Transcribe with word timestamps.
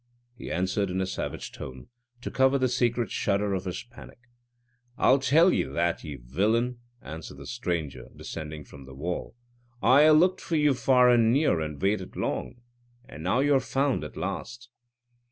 He 0.33 0.49
answered 0.49 0.89
in 0.89 0.99
a 0.99 1.05
savage 1.05 1.51
tone, 1.51 1.89
to 2.21 2.31
cover 2.31 2.57
the 2.57 2.67
secret 2.69 3.11
shudder 3.11 3.53
of 3.53 3.65
his 3.65 3.83
panic. 3.83 4.17
"I'll 4.97 5.19
tell 5.19 5.53
you 5.53 5.71
that, 5.73 6.03
ye 6.03 6.15
villain!" 6.15 6.79
answered 7.03 7.37
the 7.37 7.45
stranger, 7.45 8.07
descending 8.15 8.63
from 8.63 8.85
the 8.85 8.95
wall, 8.95 9.35
"I 9.79 10.01
a' 10.05 10.13
looked 10.13 10.41
for 10.41 10.55
you 10.55 10.73
far 10.73 11.11
and 11.11 11.31
near, 11.31 11.59
and 11.59 11.79
waited 11.79 12.15
long, 12.15 12.63
and 13.07 13.21
now 13.21 13.41
you're 13.41 13.59
found 13.59 14.03
at 14.03 14.17
last." 14.17 14.69